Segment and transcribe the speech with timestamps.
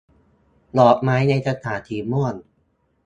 [0.79, 2.35] ดอกไม้ในกระถางสีม่วง